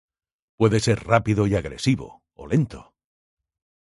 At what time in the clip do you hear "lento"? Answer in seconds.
2.47-2.95